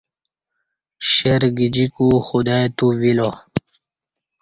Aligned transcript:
شیر 1.09 1.41
گجیکو 1.57 2.07
خدائی 2.27 2.67
تووی 2.77 3.11
لا 3.17 3.29